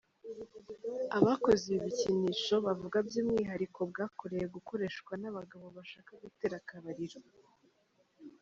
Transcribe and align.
Abakoze 1.17 1.63
ibi 1.69 1.79
bikinisho 1.85 2.55
bavuga 2.65 2.97
by’umwihariko 3.07 3.79
bwakoreye 3.91 4.45
gukoreshwa 4.55 5.13
n’abagabo 5.21 5.65
bashaka 5.77 6.11
gutera 6.23 6.55
akabariro. 6.61 7.19